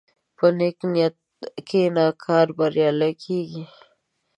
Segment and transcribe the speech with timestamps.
[0.37, 1.15] په نیک نیت
[1.67, 3.63] کښېنه، کار بریالی کېږي.